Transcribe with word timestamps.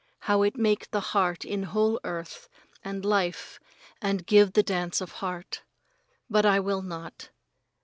How 0.21 0.41
it 0.41 0.57
make 0.57 0.89
the 0.89 0.99
change 0.99 1.45
in 1.45 1.61
whole 1.61 1.99
earth 2.03 2.49
and 2.83 3.05
life 3.05 3.59
and 4.01 4.25
give 4.25 4.53
the 4.53 4.63
dance 4.63 4.99
of 4.99 5.11
heart. 5.21 5.61
But 6.27 6.43
I 6.43 6.59
will 6.59 6.81
not. 6.81 7.29